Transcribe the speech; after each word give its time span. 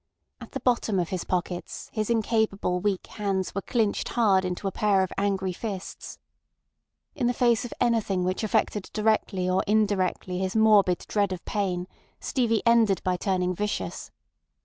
At 0.39 0.53
the 0.53 0.59
bottom 0.59 0.97
of 0.99 1.09
his 1.09 1.23
pockets 1.23 1.91
his 1.93 2.09
incapable 2.09 2.79
weak 2.79 3.05
hands 3.05 3.53
were 3.53 3.61
clinched 3.61 4.09
hard 4.09 4.43
into 4.43 4.67
a 4.67 4.71
pair 4.71 5.03
of 5.03 5.13
angry 5.15 5.53
fists. 5.53 6.17
In 7.13 7.27
the 7.27 7.35
face 7.35 7.65
of 7.65 7.73
anything 7.79 8.23
which 8.23 8.43
affected 8.43 8.89
directly 8.93 9.47
or 9.47 9.61
indirectly 9.67 10.39
his 10.39 10.55
morbid 10.55 11.05
dread 11.07 11.31
of 11.31 11.45
pain, 11.45 11.87
Stevie 12.19 12.63
ended 12.65 13.03
by 13.03 13.15
turning 13.15 13.53
vicious. 13.53 14.09